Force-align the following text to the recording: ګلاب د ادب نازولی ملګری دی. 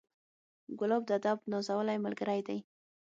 ګلاب 0.79 1.03
د 1.07 1.11
ادب 1.19 1.37
نازولی 1.51 1.97
ملګری 2.05 2.41
دی. 2.47 2.59